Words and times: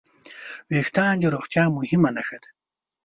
وېښتيان 0.69 1.15
د 1.21 1.25
روغتیا 1.33 1.63
مهمه 1.77 2.09
نښه 2.15 2.37
ده. 2.43 2.49